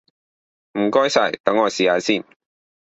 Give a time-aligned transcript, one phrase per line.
[0.79, 2.25] 唔該晒，等我試下先！